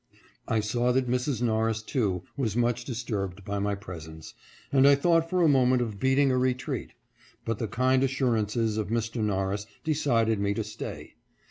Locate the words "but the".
7.45-7.67